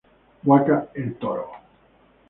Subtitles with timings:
[0.45, 1.51] Huaca "El Toro".